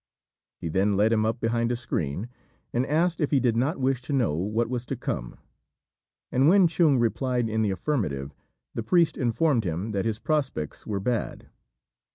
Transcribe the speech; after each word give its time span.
He 0.57 0.67
then 0.67 0.97
led 0.97 1.13
him 1.13 1.27
up 1.27 1.39
behind 1.39 1.71
a 1.71 1.75
screen, 1.75 2.27
and 2.73 2.87
asked 2.87 3.21
if 3.21 3.29
he 3.29 3.39
did 3.39 3.55
not 3.55 3.77
wish 3.77 4.01
to 4.01 4.13
know 4.13 4.33
what 4.33 4.67
was 4.67 4.83
to 4.87 4.95
come; 4.95 5.37
and 6.31 6.49
when 6.49 6.67
Chung 6.67 6.97
replied 6.97 7.47
in 7.47 7.61
the 7.61 7.69
affirmative, 7.69 8.33
the 8.73 8.81
priest 8.81 9.15
informed 9.15 9.63
him 9.63 9.91
that 9.91 10.05
his 10.05 10.17
prospects 10.17 10.87
were 10.87 10.99
bad. 10.99 11.49